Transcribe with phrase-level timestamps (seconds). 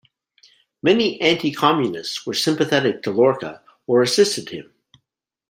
[0.81, 4.73] Many anti-communists were sympathetic to Lorca or assisted him.